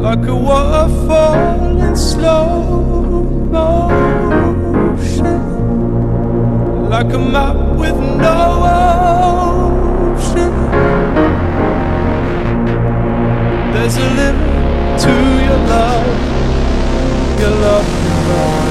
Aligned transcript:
like 0.00 0.26
a 0.26 0.34
waterfall 0.34 1.78
in 1.78 1.94
slow 1.94 3.22
motion, 3.52 4.00
like 6.88 7.12
a 7.12 7.18
map 7.18 7.56
with 7.76 7.98
no 7.98 8.62
ocean. 10.16 10.52
There's 13.72 13.96
a 13.98 14.08
limit 14.20 15.00
to 15.02 15.12
your 15.46 15.60
love, 15.68 16.06
your 17.38 17.50
love. 17.50 17.86
Your 18.04 18.28
love. 18.28 18.69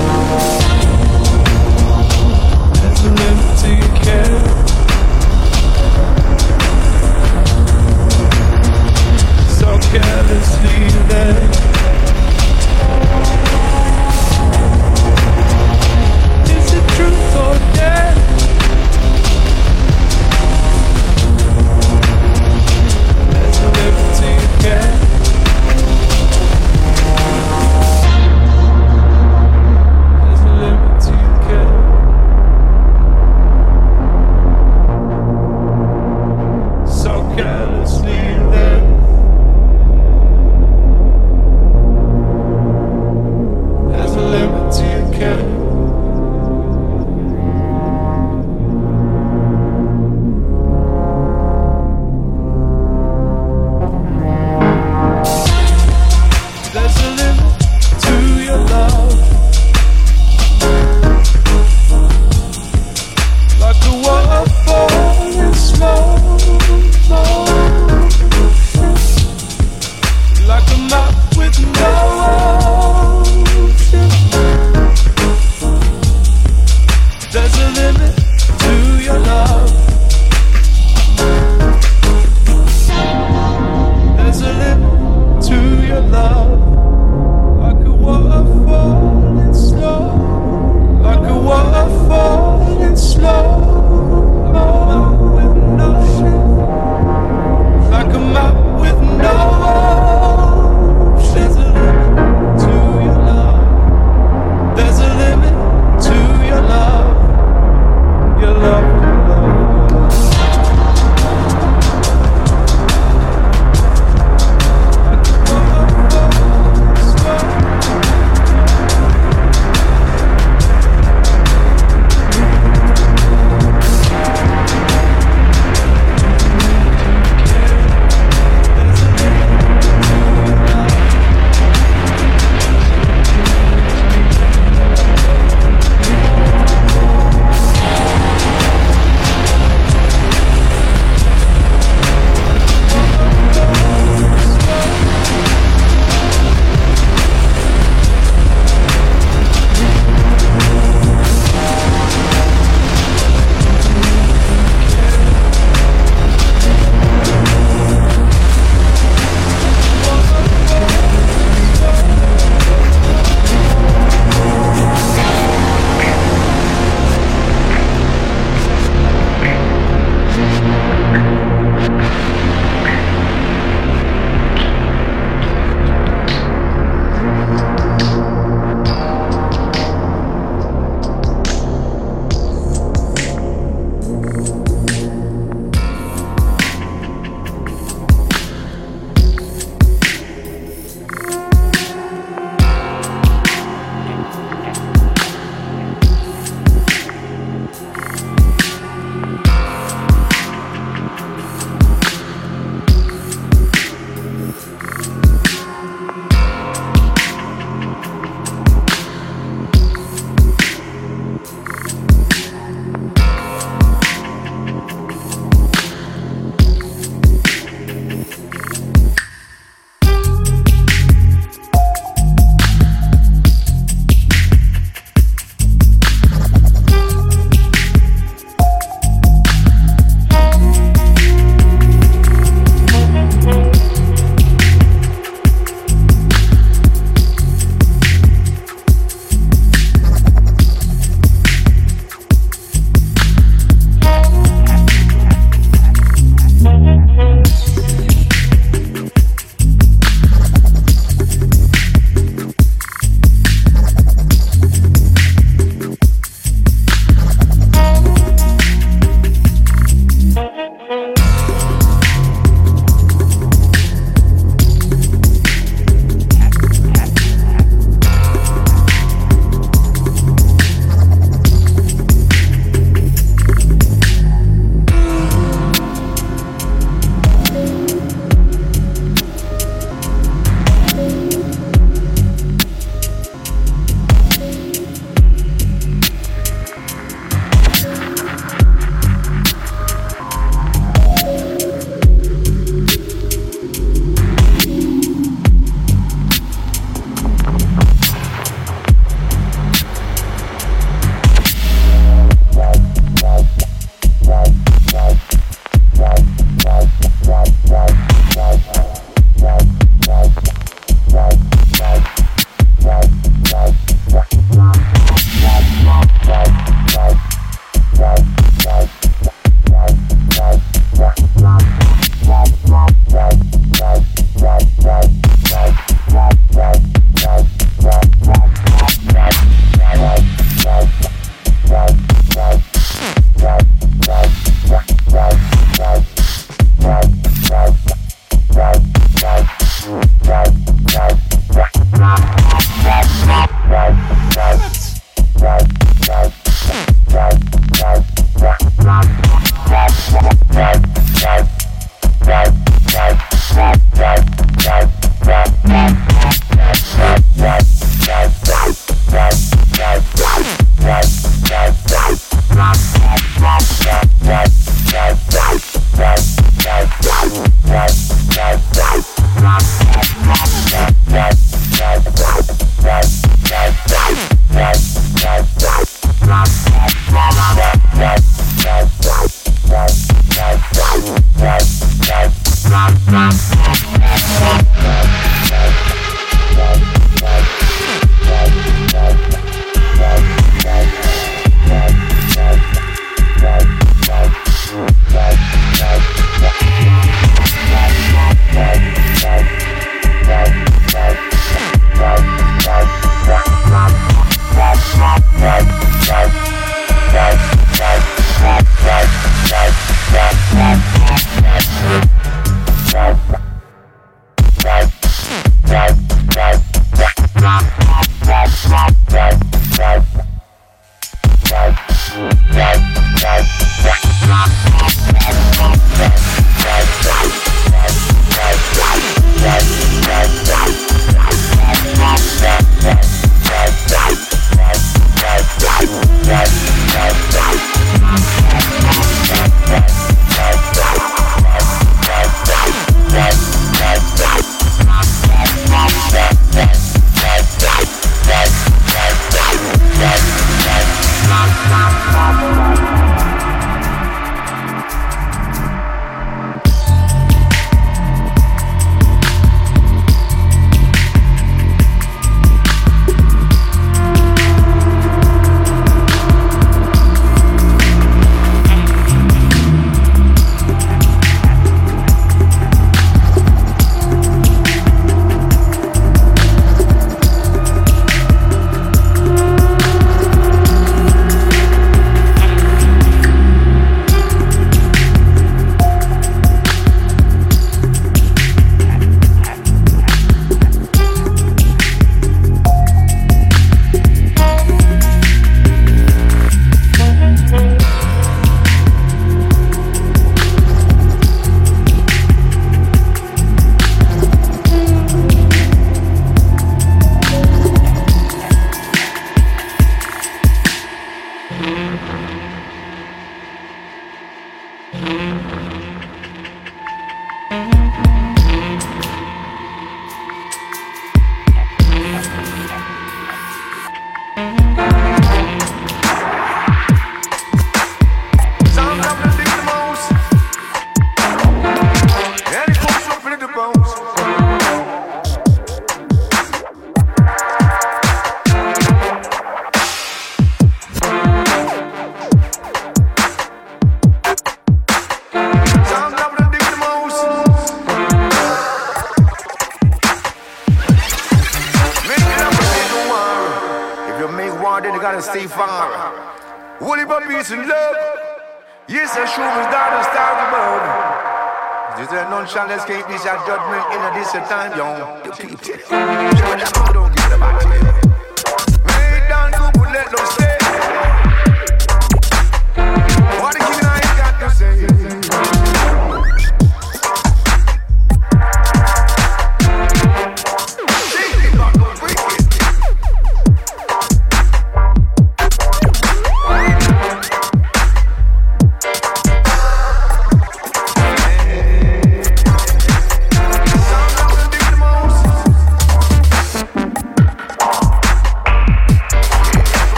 Is 9.90 9.96
it 16.74 16.86
truth 16.90 17.36
or 17.36 17.56
death? 17.74 18.29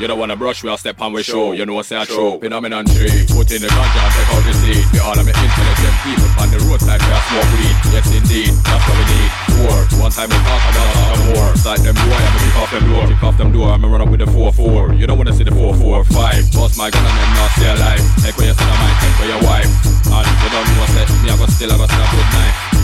You 0.00 0.08
don't 0.08 0.18
wanna 0.18 0.34
brush, 0.34 0.64
we'll 0.64 0.80
step 0.80 0.96
on 1.04 1.12
we 1.12 1.22
show. 1.22 1.52
You 1.52 1.68
know 1.68 1.76
say 1.82 2.00
I 2.00 2.08
true. 2.08 2.40
Phenomenon 2.40 2.88
three. 2.88 3.28
Put 3.36 3.52
in 3.52 3.60
the 3.60 3.68
ganja 3.68 4.00
and 4.00 4.12
take 4.16 4.32
out 4.32 4.42
the 4.48 4.54
seed. 4.56 4.80
For 4.96 5.04
all 5.04 5.12
of 5.12 5.28
me 5.28 5.32
intelligent 5.36 5.96
people 6.00 6.30
on 6.40 6.48
the 6.48 6.56
roadside, 6.64 7.04
we 7.04 7.12
smoke 7.28 7.50
weed. 7.52 7.76
Yes 7.92 8.08
indeed, 8.08 8.48
that's 8.64 8.80
what 8.80 8.96
we 8.96 9.04
need. 9.12 9.30
Four. 9.60 9.76
One 10.00 10.08
time 10.08 10.32
we 10.32 10.40
talk 10.40 10.62
about 10.72 10.88
some 10.96 11.20
more. 11.36 11.52
Sight 11.52 11.84
them 11.84 11.92
boy, 12.00 12.16
I'm 12.16 12.32
gonna 12.32 12.40
kick 12.40 12.56
off 12.56 12.70
them 12.72 12.84
door. 12.88 13.04
Kick 13.12 13.22
off 13.28 13.36
them 13.36 13.52
door, 13.52 13.68
I'm 13.76 13.84
gonna 13.84 13.92
run 13.92 14.00
up 14.00 14.08
with 14.08 14.24
the 14.24 14.28
four 14.32 14.48
four. 14.56 14.96
You 14.96 15.04
don't 15.04 15.20
wanna 15.20 15.36
see 15.36 15.44
the 15.44 15.52
four 15.52 15.76
four 15.76 16.00
five. 16.16 16.48
Bust 16.56 16.80
my 16.80 16.88
gun 16.88 17.04
and 17.04 17.16
then 17.20 17.30
not 17.36 17.50
stay 17.60 17.68
alive. 17.68 18.00
Take 18.24 18.40
what 18.40 18.48
you 18.48 18.56
said, 18.56 18.72
I 18.72 18.76
might 18.80 18.96
take 19.04 19.14
for 19.20 19.28
your 19.28 19.42
wife. 19.44 19.68
And 20.16 20.24
you 20.24 20.48
don't 20.48 20.64
know 20.64 20.80
what's 20.80 20.96
that, 20.96 21.12
me 21.20 21.28
I 21.28 21.36
go 21.36 21.44
still, 21.44 21.68
I 21.68 21.76
go 21.76 21.84
snap 21.84 22.08
with 22.16 22.30
knife. 22.32 22.80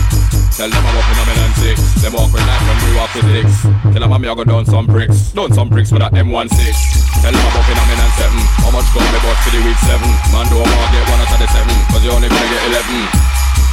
Tell 0.53 0.69
them 0.69 0.85
I'm 0.85 0.95
walking 0.95 1.17
on 1.17 1.25
me 1.25 1.33
and 1.33 1.55
six. 1.65 1.77
Them 2.01 2.13
walk 2.13 2.29
with 2.29 2.45
knife 2.45 2.61
and 2.61 2.77
we 2.85 2.89
walk 2.93 3.13
with 3.17 3.25
six. 3.33 3.61
Tell 3.89 4.05
them 4.05 4.13
I'm 4.13 4.21
me 4.21 4.29
I 4.29 4.33
go 4.37 4.43
down 4.43 4.65
some 4.65 4.85
bricks. 4.85 5.33
Down 5.33 5.53
some 5.53 5.69
bricks 5.69 5.91
with 5.91 6.01
that 6.01 6.13
M16. 6.13 7.06
Tell 7.21 7.33
them 7.33 7.41
I'm 7.41 7.53
walking 7.57 7.77
on 7.77 7.89
and 7.89 8.13
seven. 8.17 8.39
How 8.61 8.71
much 8.71 8.87
gun 8.93 9.05
me 9.09 9.19
bought 9.25 9.39
for 9.41 9.51
the 9.51 9.61
week 9.65 9.79
seven? 9.85 10.09
Man 10.29 10.45
don't 10.49 10.61
want 10.61 10.89
get 10.93 11.05
one 11.09 11.21
out 11.21 11.33
of 11.33 11.39
the 11.41 11.47
seven. 11.49 11.75
Cause 11.89 12.03
you 12.05 12.11
only 12.13 12.29
gonna 12.29 12.49
get 12.49 12.61
eleven. 12.69 12.97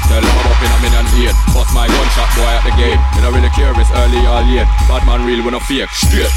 Tell 0.09 0.21
them 0.21 0.37
I'm 0.37 0.53
up 0.53 0.61
in 0.61 0.73
a 0.73 0.79
million 0.85 1.07
eight. 1.25 1.37
Bust 1.53 1.73
my 1.73 1.89
gunshot 1.89 2.29
boy 2.37 2.49
at 2.49 2.65
the 2.65 2.73
gate. 2.77 3.01
Me 3.17 3.25
not 3.25 3.33
really 3.33 3.49
it's 3.49 3.93
early 3.97 4.21
or 4.25 4.41
late 4.45 4.69
Bad 4.89 5.05
man 5.09 5.25
real, 5.25 5.45
we 5.45 5.51
no 5.53 5.61
fake, 5.61 5.89
straight. 5.93 6.33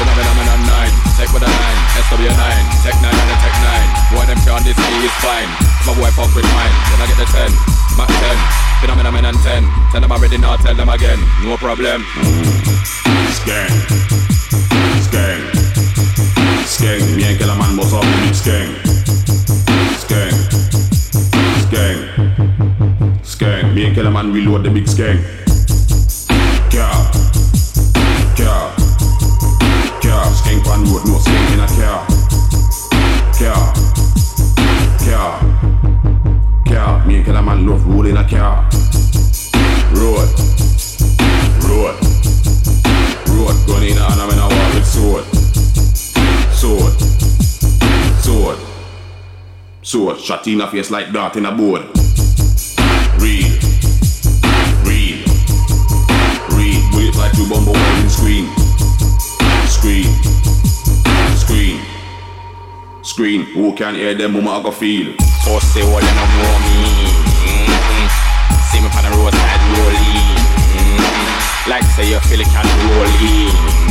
Phenomenon 0.00 0.64
9, 0.64 1.20
Tech 1.20 1.28
with 1.28 1.44
a 1.44 1.48
9, 1.48 1.52
SW9 2.08 2.32
Tech 2.80 2.96
9 3.04 3.04
and 3.04 3.28
a 3.28 3.36
Tech 3.44 3.52
9 3.52 4.16
Boy 4.16 4.24
them 4.24 4.40
can't 4.48 4.64
this 4.64 4.72
me 4.80 5.04
is 5.04 5.12
fine. 5.20 5.44
My 5.84 5.92
boy 5.92 6.08
fuck 6.16 6.32
with 6.32 6.48
mine, 6.56 6.72
then 6.88 7.00
I 7.00 7.04
get 7.04 7.20
the 7.20 7.28
10 7.28 7.52
Mac 8.00 8.08
10, 8.08 8.16
Phenomenon 8.80 9.36
10 9.44 9.68
Tell 9.92 10.00
them 10.00 10.12
already 10.12 10.38
now, 10.38 10.56
tell 10.56 10.74
them 10.74 10.88
again. 10.88 11.20
No 11.44 11.56
problem. 11.56 12.04
Skang 13.28 15.59
Skang 16.80 16.98
Skang 17.00 17.14
Me 17.14 17.24
and 17.24 17.38
Kellerman 17.38 17.76
boss 17.76 17.92
up 17.92 18.00
the 18.00 18.08
big 18.24 18.34
skang 18.34 18.72
Skang 20.00 20.32
Skang 21.68 21.98
Skang 23.22 23.74
Me 23.74 23.84
and 23.84 23.94
Kellerman 23.94 24.32
reload 24.32 24.64
the 24.64 24.70
big 24.70 24.88
skang 24.88 25.18
Car 26.72 27.12
Car 28.34 28.72
Car 30.00 30.24
Skang 30.32 30.62
pan 30.62 30.80
road 30.88 31.04
no 31.04 31.18
skang 31.18 31.52
in 31.52 31.60
a 31.60 31.66
Car 31.66 32.09
shot 50.20 50.46
in 50.46 50.60
a 50.60 50.70
face 50.70 50.90
like 50.90 51.12
dart 51.12 51.36
in 51.36 51.46
a 51.46 51.52
board 51.52 51.82
Read. 53.18 53.52
Read. 54.84 55.24
Read. 56.52 56.80
Bullet 56.92 57.16
like 57.16 57.32
two 57.32 57.48
bumble 57.48 57.72
welding 57.72 58.08
screen 58.08 58.46
Screen 59.66 60.08
Screen 61.36 61.80
Screen 63.02 63.42
Who 63.54 63.74
can 63.74 63.94
hear 63.94 64.14
them? 64.14 64.32
Mama 64.32 64.50
I 64.50 64.62
go 64.62 64.70
feel? 64.70 65.14
Pussy, 65.44 65.80
well 65.80 66.00
you 66.00 66.14
don't 66.14 66.32
know 66.36 66.56
me. 66.64 66.78
Mm-hmm. 67.46 68.06
See 68.68 68.80
me 68.80 68.88
on 68.88 69.02
the 69.04 69.10
roadside 69.16 69.62
rolling. 69.76 70.36
Mm-hmm. 70.76 71.70
Like 71.70 71.84
say 71.84 72.10
you 72.10 72.20
feel 72.20 72.40
it 72.40 72.46
can 72.46 72.66
rolling 72.90 73.52
mm-hmm. 73.52 73.89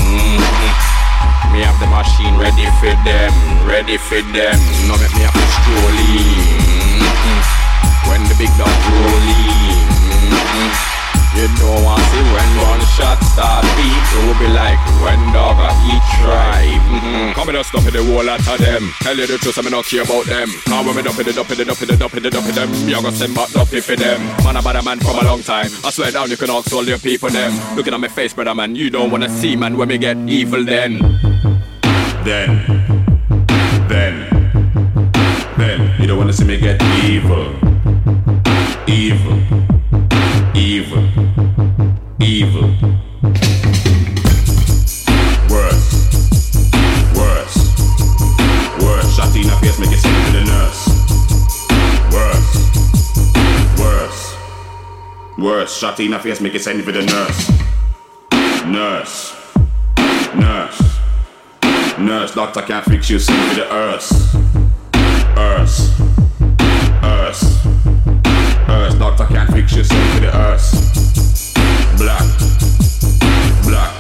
Me 1.59 1.65
have 1.65 1.75
the 1.83 1.91
machine 1.91 2.39
ready 2.39 2.71
for 2.79 2.95
them 3.03 3.35
Ready 3.67 3.99
for 3.99 4.23
them. 4.31 4.55
No 4.87 4.95
make 4.95 5.11
me 5.11 5.27
have 5.27 5.35
to 5.35 5.75
mm-hmm. 6.55 7.43
When 8.07 8.23
the 8.31 8.35
big 8.39 8.47
dog 8.55 8.71
rolling 8.87 9.83
mm-hmm. 10.23 10.71
You 11.35 11.51
don't 11.59 11.83
want 11.83 11.99
to 11.99 12.07
see 12.15 12.23
when 12.31 12.49
one 12.63 12.79
shot 12.95 13.19
start 13.27 13.67
beat 13.75 13.91
It 13.91 14.23
will 14.23 14.39
be 14.39 14.47
like 14.55 14.79
when 15.03 15.19
dog 15.35 15.59
a 15.59 15.67
eat 15.83 15.99
tribe. 16.23 16.79
Mm-hmm. 16.95 17.35
Come 17.35 17.51
and 17.51 17.65
stop 17.67 17.83
in 17.83 17.91
the 17.91 18.07
whole 18.07 18.23
lot 18.23 18.39
of 18.39 18.55
them. 18.63 18.95
Tell 19.03 19.17
you 19.19 19.27
the 19.27 19.35
truth, 19.37 19.59
I 19.59 19.61
me 19.61 19.69
not 19.69 19.83
care 19.83 20.07
about 20.07 20.31
them. 20.31 20.47
Now 20.71 20.79
when 20.87 20.95
me 20.95 21.03
dump 21.03 21.19
in 21.19 21.27
the 21.27 21.33
dump 21.35 21.51
in 21.51 21.57
the 21.59 21.65
dump 21.67 21.81
in 21.83 21.87
the 21.91 21.97
dump 21.99 22.15
in 22.15 22.23
the 22.23 22.29
dump 22.31 22.47
in 22.47 22.55
them. 22.55 22.71
Me 22.87 22.95
a 22.95 23.01
go 23.03 23.11
send 23.11 23.35
back 23.35 23.51
dumpy 23.51 23.83
for 23.83 23.99
them. 23.99 24.23
Man 24.47 24.55
a 24.55 24.63
bad 24.63 24.79
man 24.79 24.99
from 25.03 25.19
a 25.19 25.27
long 25.27 25.43
time. 25.43 25.67
I 25.83 25.91
swear 25.91 26.11
down 26.11 26.31
you 26.31 26.39
can 26.39 26.49
ask 26.55 26.71
all 26.71 26.87
your 26.87 26.99
people 26.99 27.27
them. 27.27 27.51
Looking 27.75 27.93
at 27.93 27.99
my 27.99 28.07
face 28.07 28.31
brother 28.31 28.55
man 28.55 28.79
You 28.79 28.89
don't 28.89 29.11
wanna 29.11 29.27
see 29.27 29.57
man 29.57 29.75
when 29.75 29.89
me 29.89 29.97
get 29.97 30.15
evil 30.23 30.63
then 30.63 31.18
Then 32.29 32.61
Then 33.87 34.29
Then. 35.57 35.99
You 35.99 36.05
don't 36.05 36.19
wanna 36.19 36.31
see 36.31 36.45
me 36.45 36.59
get 36.59 36.79
evil. 37.03 37.55
Evil. 38.87 39.39
Evil. 40.53 41.05
Evil. 42.21 42.69
Worse. 45.49 45.89
Worse. 47.17 47.57
Worse. 48.79 49.15
Shot 49.15 49.35
in 49.35 49.47
the 49.47 49.57
face 49.59 49.79
make 49.79 49.91
it 49.91 49.99
send 49.99 50.15
it 50.15 50.25
to 50.27 50.31
the 50.37 50.43
nurse. 50.53 50.81
Worse. 52.13 52.49
Worse. 53.79 54.35
Worse. 55.39 55.75
Shot 55.75 55.99
in 55.99 56.19
face 56.19 56.41
make 56.41 56.53
it 56.53 56.61
send 56.61 56.83
for 56.83 56.91
the 56.91 57.01
Nurse 57.01 57.68
Doctor 62.39 62.61
can't 62.61 62.85
fix 62.85 63.09
you, 63.09 63.19
send 63.19 63.49
me 63.49 63.55
the 63.55 63.67
earth. 63.69 64.09
Earth. 65.35 65.77
Earth. 67.03 67.43
Earth, 68.69 68.97
doctor 68.97 69.25
can't 69.25 69.51
fix 69.51 69.75
you, 69.75 69.83
send 69.83 70.13
me 70.13 70.19
the 70.21 70.31
earth. 70.33 70.71
Black. 71.97 72.23
Black. 73.67 73.91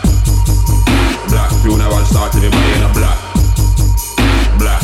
Black. 1.27 1.51
Funeral 1.61 2.05
started 2.05 2.45
in 2.45 2.53
a 2.55 2.93
black. 2.95 3.19
Black. 4.57 4.83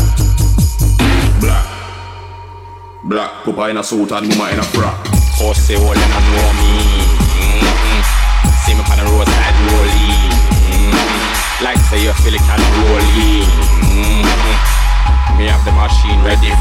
Black. 1.39 1.65
Black. 3.05 3.31
Papa 3.45 3.69
in 3.69 3.77
a 3.77 3.83
suit 3.85 4.11
and 4.11 4.27
mama 4.35 4.51
in 4.51 4.59
a 4.59 4.63
frock. 4.63 5.01
Pussy, 5.39 5.75
well 5.75 5.95
you 5.95 6.07
know 6.11 6.51
me 6.59 6.75
mm-hmm. 7.63 8.03
See 8.67 8.73
me 8.75 8.83
on 8.83 8.97
the 8.99 9.05
roadside 9.15 9.55
rolling 9.71 10.27
mm-hmm. 10.67 11.63
Like 11.63 11.77
say 11.87 12.03
you 12.03 12.11
feel 12.11 12.35
it 12.35 12.41
can 12.41 12.59
rolling 12.83 13.24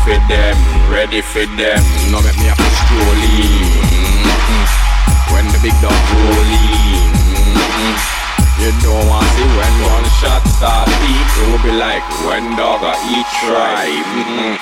for 0.04 0.20
them 0.28 0.54
Ready 0.92 1.24
for 1.24 1.48
them 1.56 1.80
No 2.12 2.20
make 2.20 2.36
me 2.36 2.52
have 2.52 2.60
to 2.60 2.70
strolling 2.84 3.64
mm-hmm. 4.20 4.64
When 5.32 5.48
the 5.48 5.58
big 5.64 5.72
dog 5.80 5.96
rolling 6.12 7.08
mm-hmm. 7.56 7.96
You 8.60 8.70
don't 8.84 9.08
want 9.08 9.24
to 9.24 9.32
see 9.32 9.48
when 9.56 9.74
one 9.88 10.06
shot 10.20 10.44
start 10.44 10.88
beat 11.00 11.28
It 11.40 11.48
will 11.48 11.64
be 11.64 11.72
like 11.72 12.04
when 12.28 12.52
dog 12.54 12.84
a 12.84 12.92
eat 13.08 13.28
tribe 13.40 14.04
mm-hmm. 14.12 14.60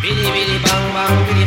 Biddy 0.00 0.26
biddy 0.32 0.56
bang 0.64 0.86
bang, 0.96 1.14
biddy 1.28 1.41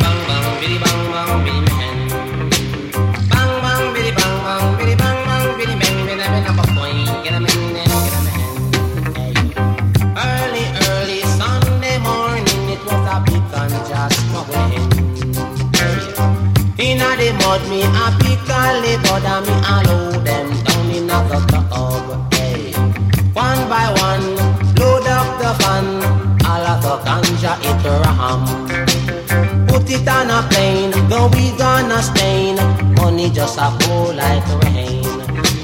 Mud, 17.45 17.61
me 17.69 17.83
a 17.83 18.05
pick 18.21 18.41
a 18.49 18.81
liver, 18.81 19.21
and 19.21 19.45
me 19.45 19.53
a 19.69 19.75
load 19.85 20.25
them 20.25 20.49
down 20.63 20.89
in 20.89 21.09
a 21.11 21.19
the 21.29 21.39
tub. 21.69 22.33
Hey. 22.33 22.71
One 23.33 23.61
by 23.69 23.85
one, 24.01 24.25
load 24.77 25.05
up 25.05 25.29
the 25.37 25.51
van. 25.61 25.87
All 26.49 26.65
of 26.73 26.81
the 26.81 26.95
ganja 27.05 27.53
it 27.69 27.85
ram. 28.01 28.41
Put 29.67 29.87
it 29.91 30.07
on 30.07 30.31
a 30.31 30.41
plane, 30.49 30.89
go 31.07 31.27
we 31.33 31.55
gonna 31.55 32.01
Spain. 32.01 32.55
Money 32.95 33.29
just 33.29 33.59
a 33.59 33.69
pour 33.81 34.11
like 34.11 34.47
rain. 34.63 35.05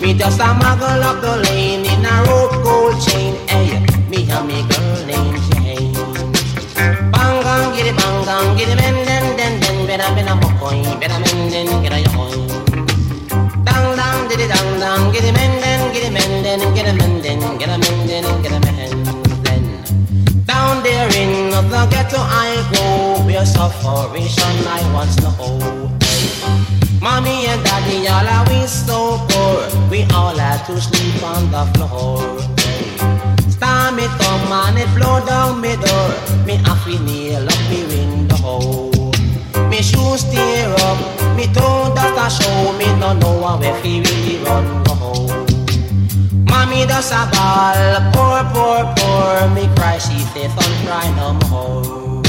Me 0.02 0.14
just 0.14 0.40
a 0.40 0.54
muggle 0.62 1.02
up 1.02 1.20
the 1.22 1.36
lane 1.46 1.84
in 1.84 2.06
a 2.06 2.16
rope 2.28 2.64
gold 2.64 3.02
chain. 3.02 3.34
Hey, 3.48 3.80
me 4.08 4.30
and 4.30 4.48
me 4.48 4.62
girl 4.70 5.06
named 5.08 5.42
Jane. 5.50 5.94
Bang 7.12 7.38
bang, 7.42 7.76
get 7.76 7.88
it 7.88 7.98
bang 7.98 8.26
bang, 8.26 8.58
get 8.58 8.70
it 8.70 9.11
men 10.02 10.16
den 10.16 10.26
den 10.26 10.36
den. 10.36 10.36
Better 10.36 10.36
better 10.36 10.36
mokoy, 10.36 11.00
better 11.00 11.20
men 11.20 11.52
den 11.52 11.84
get 11.84 11.94
a 11.94 12.00
yoy. 12.00 12.34
Dang 13.66 13.96
dang, 13.96 14.28
did 14.30 14.40
it 14.40 14.50
dang 14.50 14.80
dang, 14.80 15.12
get 15.14 15.24
it 15.24 15.34
men 15.34 15.62
den, 15.62 15.94
get 15.94 16.04
it 16.06 16.14
men 16.14 16.44
den, 16.44 16.74
get 16.74 16.88
a 16.88 16.94
men 16.94 17.22
den, 17.22 17.58
get 17.58 17.70
a 17.70 17.78
men 17.78 18.08
den, 18.08 18.42
get 18.42 18.52
a 18.52 18.60
men 18.60 18.76
den. 18.78 19.12
the 21.72 21.88
ghetto 21.90 22.18
I 22.20 22.68
go, 22.74 23.26
where 23.26 23.46
suffering 23.46 24.28
I 24.68 24.82
once 24.94 25.16
know. 25.22 25.90
Mommy 27.02 27.48
and 27.48 27.64
daddy 27.64 28.08
all 28.08 28.28
are 28.28 28.46
we 28.50 28.68
so 28.68 29.18
poor, 29.30 29.90
we 29.90 30.04
all 30.14 30.38
have 30.38 30.66
to 30.68 30.82
sleep 30.82 31.24
on 31.24 31.52
the 31.52 31.66
floor. 31.74 32.20
Storm 33.50 34.00
it 34.00 34.12
come 34.20 34.52
and 34.52 34.78
it 34.80 34.90
blow 34.96 35.26
down 35.26 35.62
me 35.62 35.76
door, 35.76 36.12
me 36.46 36.56
have 36.66 36.84
to 36.86 37.00
nail 37.00 37.48
up 37.48 37.70
me 37.70 37.86
window. 37.86 38.91
Me 39.72 39.82
shoes 39.82 40.26
tear 40.26 40.68
up, 40.84 41.00
me 41.38 41.48
toe 41.56 41.96
dust 41.96 42.20
a 42.20 42.44
show, 42.44 42.74
me 42.78 42.86
no 43.00 43.14
know 43.14 43.58
where 43.58 43.74
fi 43.82 44.04
really 44.04 44.44
run 44.44 44.84
go. 44.84 45.28
Mommy 46.44 46.86
does 46.86 47.10
a 47.16 47.24
ball, 47.32 47.80
poor, 48.12 48.44
poor, 48.52 48.84
poor, 49.00 49.50
me 49.56 49.64
cry, 49.78 49.98
she 49.98 50.20
say, 50.36 50.50
son 50.50 50.72
cry 50.86 51.08
no 51.16 51.40
more. 51.48 52.22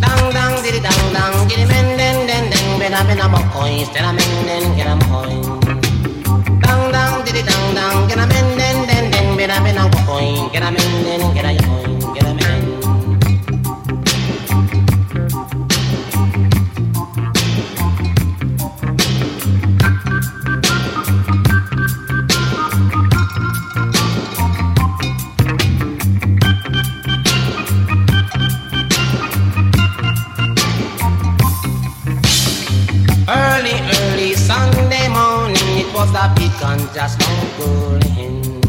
Dang, 0.00 0.30
dang, 0.30 0.62
diddy, 0.62 0.78
dang, 0.78 1.12
dang, 1.12 1.48
giddy, 1.48 1.66
men, 1.66 1.98
den, 1.98 2.28
den, 2.28 2.44
den, 2.52 2.78
ben, 2.78 2.94
a, 2.94 3.02
ben, 3.02 3.18
a, 3.18 3.28
mo, 3.28 3.38
coins, 3.50 3.88
den, 3.88 4.04
a, 4.04 4.12
men, 4.12 4.32
den, 4.46 4.64
get 4.76 4.86
a, 4.86 4.94
coin. 5.10 5.42
Dang, 6.62 6.92
dang, 6.94 7.24
diddy, 7.24 7.42
dang, 7.42 7.74
dang, 7.74 8.06
get 8.06 8.18
a, 8.22 8.26
men, 8.30 8.46
den, 8.56 8.86
den, 8.86 9.10
den, 9.10 9.36
ben, 9.36 9.50
a, 9.50 9.58
ben, 9.60 9.76
a, 9.76 9.90
coin, 10.06 10.48
get 10.52 10.62
a, 10.62 10.70
men, 10.70 10.92
den, 11.02 11.34
get 11.34 11.44
a, 11.50 11.52
coin, 11.66 11.89
just 36.60 37.18
cooling. 37.56 38.60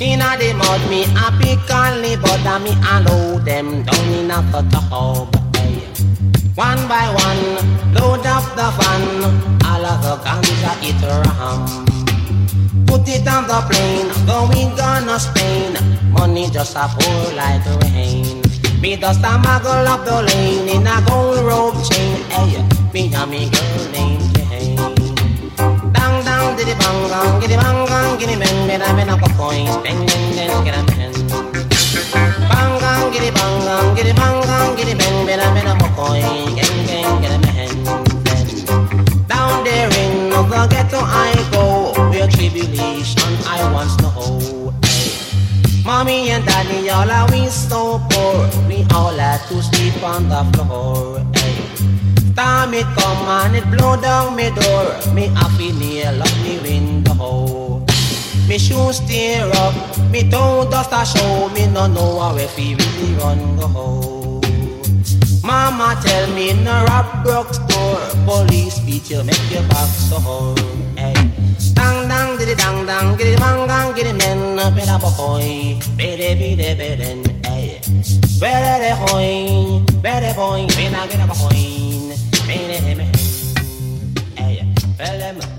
In 0.00 0.20
a 0.20 0.36
the 0.36 0.52
mud, 0.58 0.82
me 0.90 1.04
a 1.04 1.30
pick 1.38 1.70
and 1.70 2.02
the 2.02 2.18
butter, 2.20 2.58
me 2.58 2.72
a 2.90 3.00
load 3.06 3.44
them 3.44 3.84
down 3.84 4.08
in 4.12 4.30
a 4.30 4.42
the 4.50 4.62
tub. 4.70 5.34
One 6.56 6.88
by 6.88 7.06
one, 7.14 7.94
load 7.94 8.26
up 8.26 8.44
the 8.58 8.68
van, 8.76 9.04
all 9.64 9.86
of 9.86 10.02
the 10.02 10.16
ganja 10.24 10.72
it 10.82 11.02
ram. 11.02 12.86
Put 12.86 13.08
it 13.08 13.26
on 13.28 13.46
the 13.46 13.60
plane, 13.70 14.10
going 14.26 14.74
gonna 14.76 15.18
Spain. 15.20 15.74
Money 16.12 16.50
just 16.50 16.76
a 16.76 16.88
pour 16.88 17.32
like 17.34 17.64
rain. 17.82 18.42
Me 18.80 18.96
just 18.96 19.20
a 19.20 19.38
muggle 19.38 19.86
up 19.86 20.04
the 20.04 20.22
lane 20.22 20.68
in 20.68 20.86
a 20.86 21.00
gold 21.06 21.44
rope 21.44 21.74
chain. 21.88 22.16
Hey, 22.30 22.66
me 22.92 23.14
and 23.14 23.30
me 23.30 23.48
girl 23.50 23.90
named 23.92 24.33
diddy 26.64 26.78
bang 26.78 27.08
bang, 27.10 27.40
giddy 27.40 27.56
bang 27.56 27.86
bang, 27.86 28.18
giddy 28.18 28.36
bang, 28.40 28.68
bang 28.68 28.80
bang, 28.80 28.96
bang 28.96 29.18
bang 29.20 29.76
bang 29.84 30.00
bang, 30.36 30.64
get 30.64 30.74
a 30.74 30.82
man. 30.88 31.12
Bang 32.48 32.72
bang, 32.80 33.12
giddy 33.12 33.30
bang 33.36 33.54
bang, 33.66 33.94
giddy 33.94 34.12
bang 34.14 34.40
bang, 34.48 34.76
giddy 34.76 34.94
bang, 34.96 35.26
bang 35.26 35.76
bang, 35.78 35.92
coins, 35.94 36.54
gang 36.56 36.78
gang, 36.88 37.20
get 37.20 37.32
a 37.32 37.38
man. 37.44 37.68
Down 39.28 39.64
there 39.64 39.92
in 39.92 40.30
the 40.30 40.66
ghetto 40.70 41.00
I 41.00 41.34
go, 41.52 41.92
where 42.10 42.28
tribulation 42.28 43.32
I 43.44 43.60
once 43.72 43.96
know. 44.00 44.72
Mommy 45.84 46.30
and 46.30 46.46
daddy, 46.46 46.88
all 46.88 47.10
are 47.10 47.30
we 47.30 47.46
so 47.48 48.00
poor, 48.08 48.48
we 48.68 48.86
all 48.94 49.12
had 49.12 49.46
to 49.48 49.62
sleep 49.62 50.02
on 50.02 50.30
the 50.30 50.42
floor. 50.56 51.20
Hey. 51.34 51.63
Time 52.34 52.74
it 52.74 52.86
come 52.98 53.28
and 53.28 53.54
it 53.54 53.64
blow 53.70 53.94
down 54.00 54.34
me 54.34 54.50
door, 54.50 55.14
me 55.14 55.28
happy 55.28 55.70
nail 55.72 56.20
up 56.20 56.34
me 56.42 56.58
window. 56.58 57.86
Me 58.48 58.58
shoes 58.58 58.98
tear 59.06 59.48
up, 59.54 59.74
me 60.10 60.28
toe 60.28 60.68
dust 60.68 60.90
a 60.90 61.06
show, 61.06 61.48
me 61.50 61.66
no 61.68 61.86
know 61.86 62.34
where 62.34 62.48
fi 62.48 62.74
really 62.74 63.14
run 63.18 63.56
go. 63.56 64.40
Mama 65.44 65.96
tell 66.02 66.26
me 66.34 66.50
in 66.50 66.66
a 66.66 66.84
rob 66.88 67.22
broke 67.22 67.54
store, 67.54 68.02
police 68.26 68.80
beat 68.80 69.08
you, 69.10 69.22
make 69.22 69.50
your 69.52 69.62
back 69.68 69.88
sore. 69.88 70.56
Hey. 70.96 71.14
Dang 71.74 72.08
dang 72.08 72.36
diddy 72.36 72.56
dang 72.56 72.84
dang, 72.84 73.16
giddy 73.16 73.36
bang 73.36 73.66
gang, 73.68 73.94
giddy 73.94 74.12
men, 74.12 74.56
better 74.74 74.98
boy, 74.98 75.78
better 75.96 76.34
be 76.34 76.56
the 76.56 76.74
better, 76.74 77.48
hey. 77.48 78.23
Better 78.40 78.94
hoy, 78.96 79.82
better 80.02 80.34
boy, 80.34 80.66
better 80.68 81.08
get 81.08 81.20
a 81.20 81.34
better 81.34 81.50
me, 81.50 83.08
hey. 84.36 84.66
Tell 84.98 85.18
them, 85.18 85.40
hey, 85.40 85.53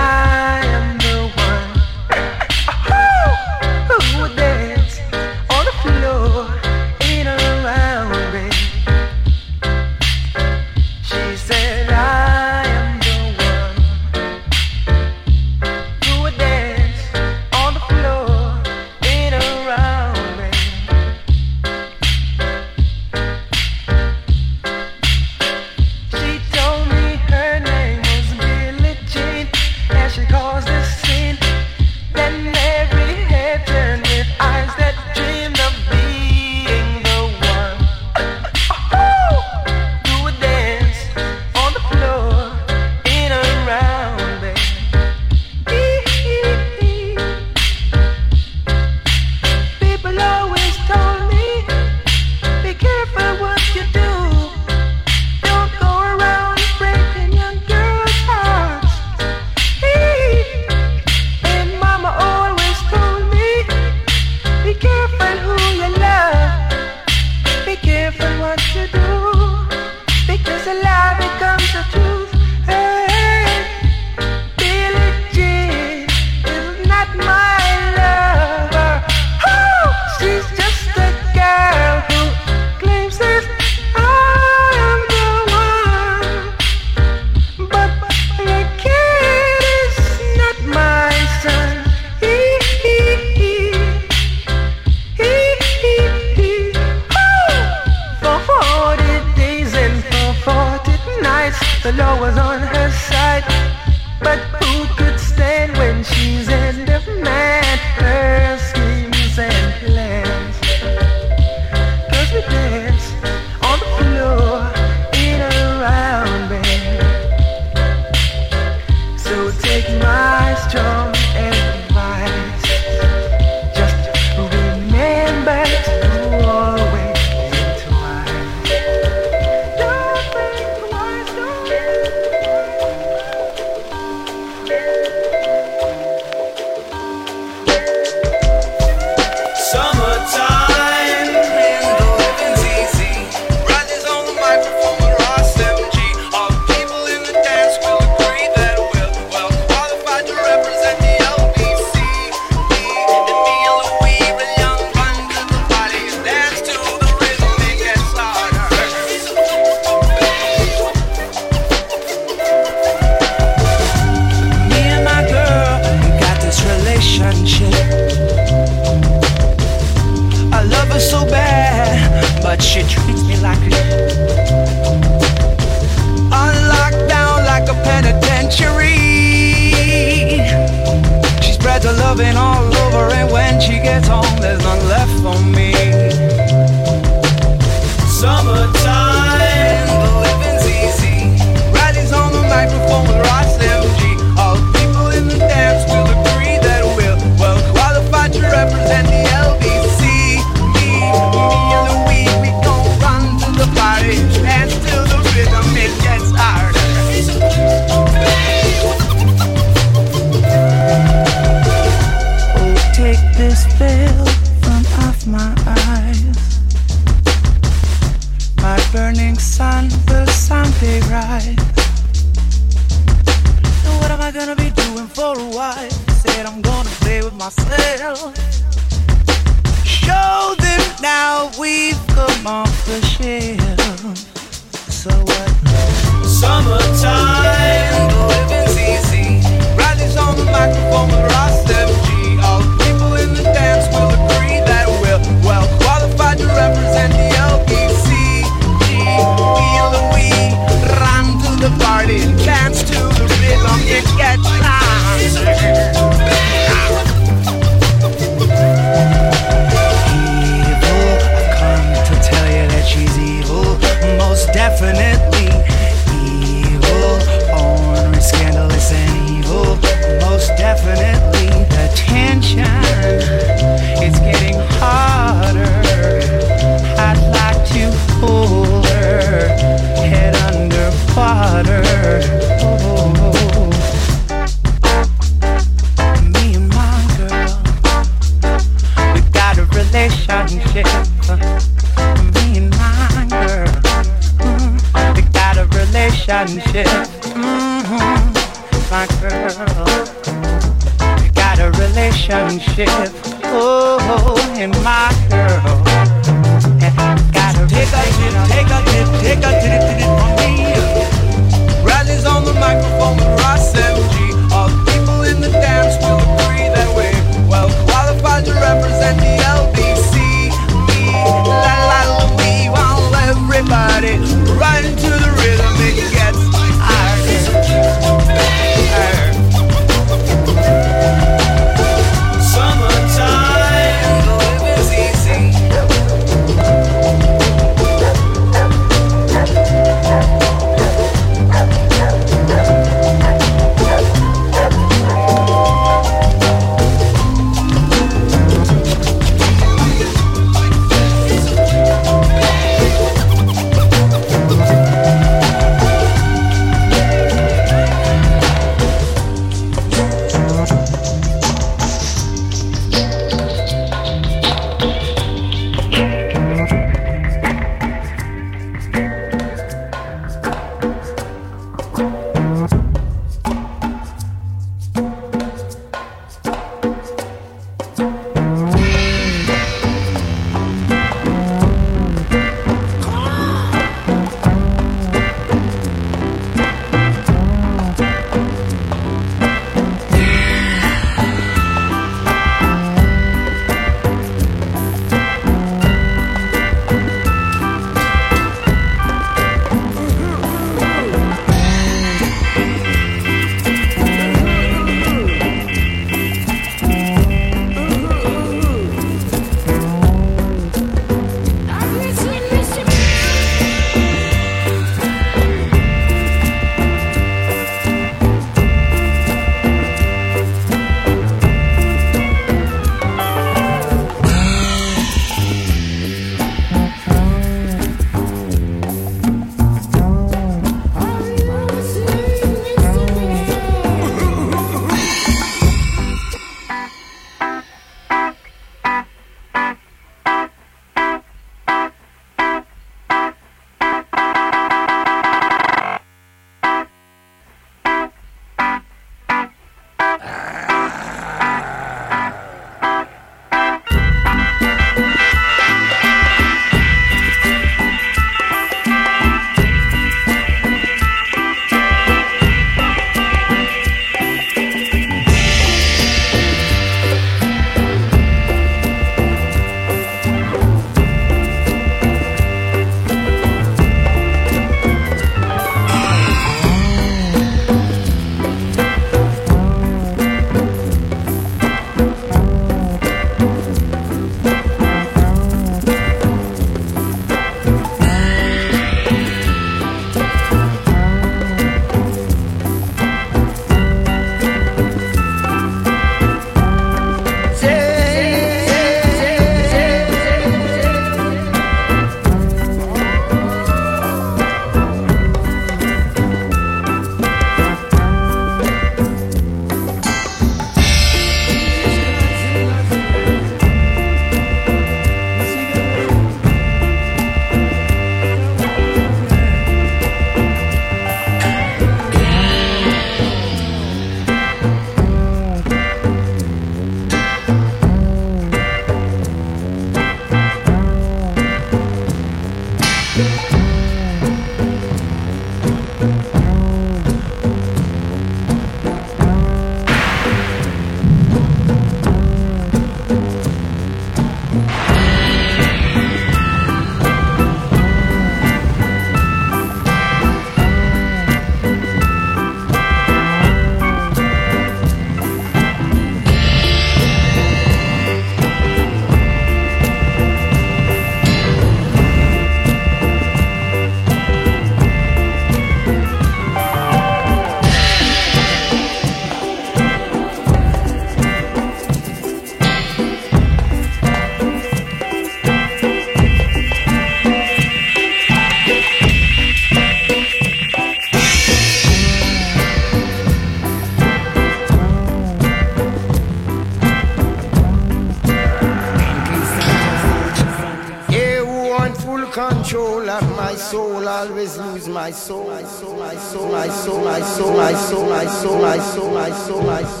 but 592.73 593.35
my 593.35 593.55
soul 593.55 594.07
always 594.07 594.57
lose. 594.57 594.87
My 594.87 595.11
soul, 595.11 595.47
my 595.47 595.63
soul, 595.63 595.97
my 595.97 596.15
soul, 596.15 596.51
my 596.51 596.67
soul, 596.69 597.03
my 597.03 597.19
soul, 597.19 597.53
my 597.57 597.73
soul, 597.73 598.09
my 598.09 598.25
soul, 598.25 598.61
my 598.61 598.77
soul, 598.77 599.11
my 599.11 599.29
soul, 599.31 599.63
my 599.63 599.83
soul, 599.83 600.00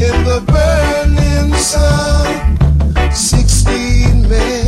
in 0.00 0.24
the 0.24 0.40
burning 0.46 1.52
sun. 1.54 3.12
Sixteen 3.12 4.28
men. 4.28 4.67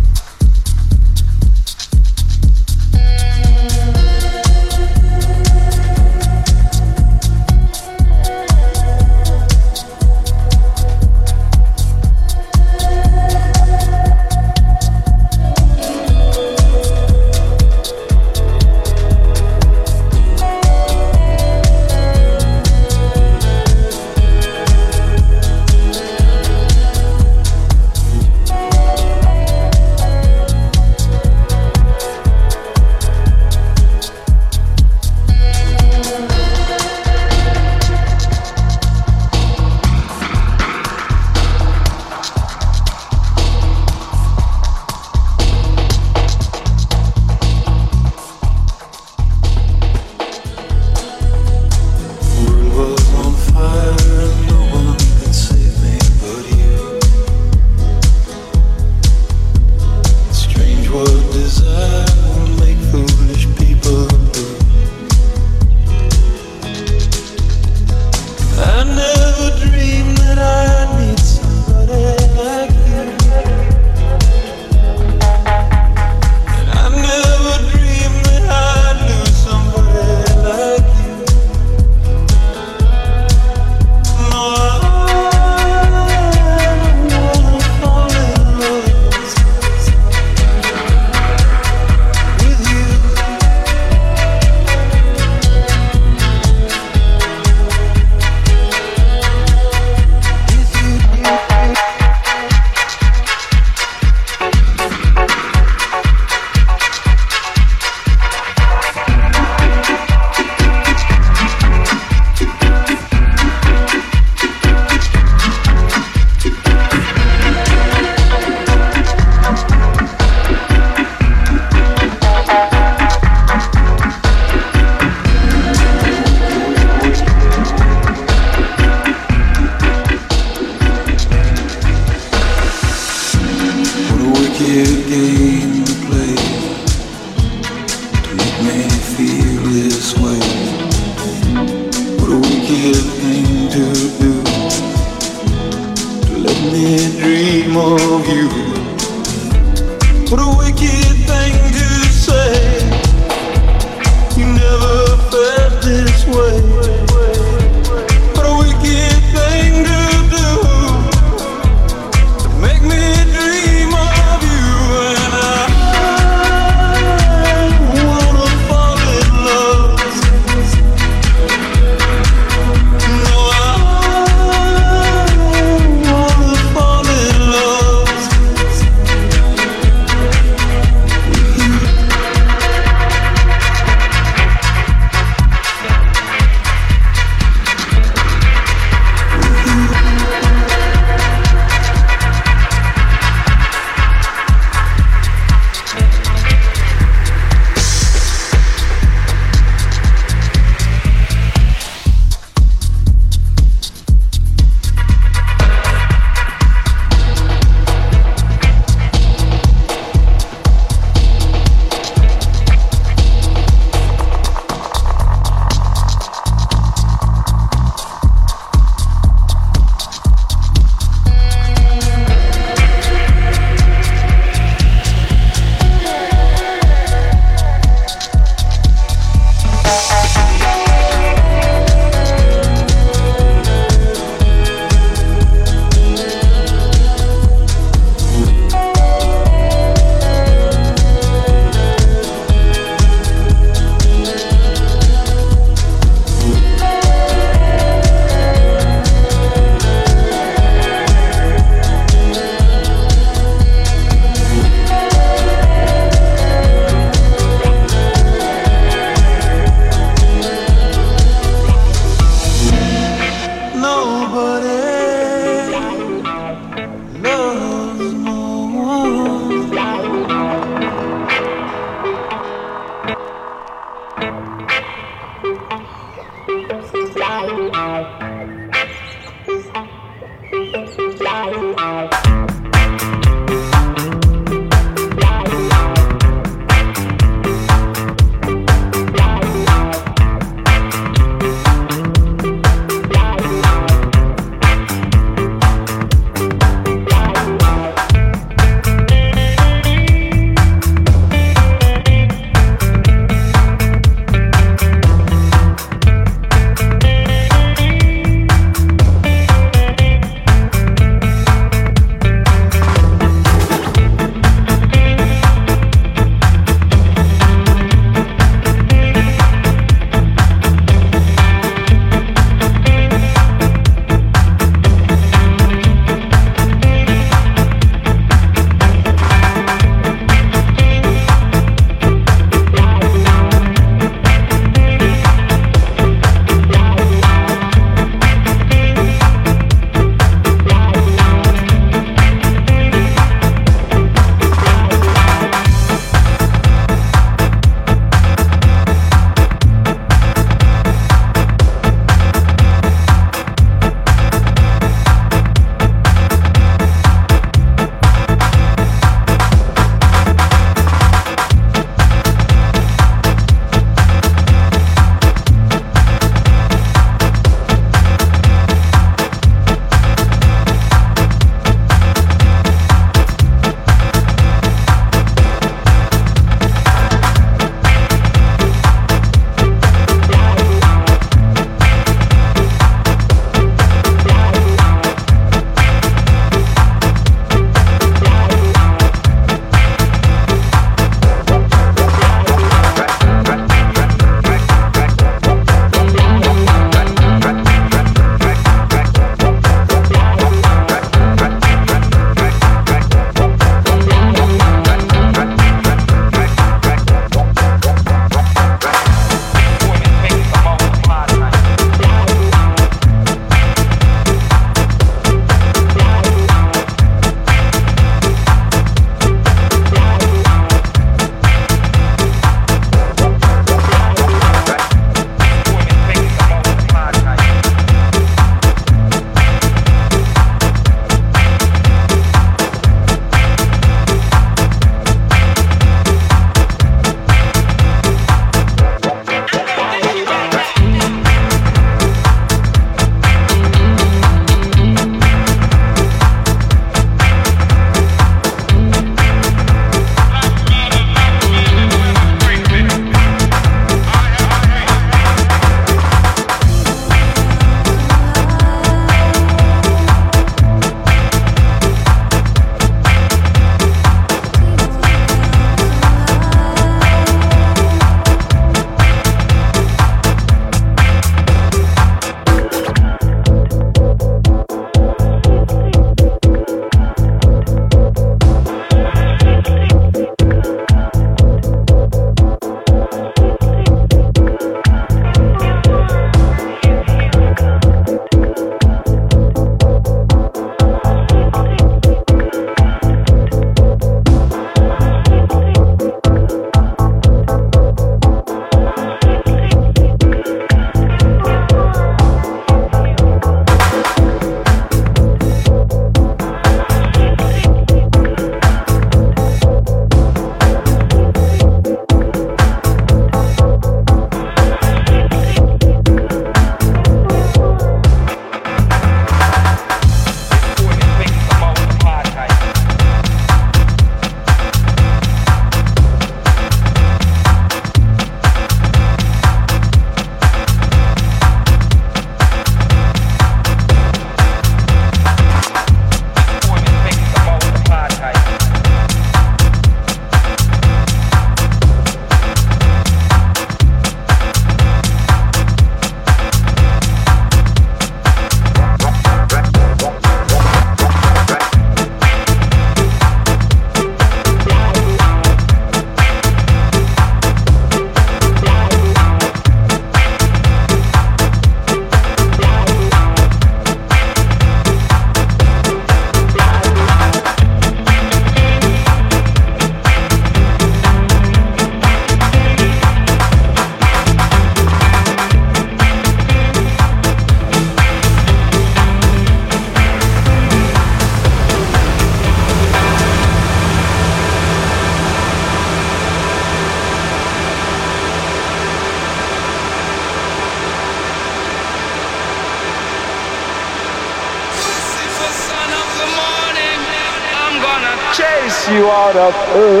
Out 599.35 599.55
of. 599.55 600.00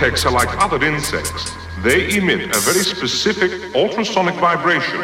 Neopteryx 0.00 0.24
are 0.24 0.32
like 0.32 0.48
other 0.62 0.82
insects. 0.82 1.54
They 1.82 2.16
emit 2.16 2.56
a 2.56 2.60
very 2.60 2.82
specific 2.84 3.74
ultrasonic 3.74 4.34
vibration 4.36 4.98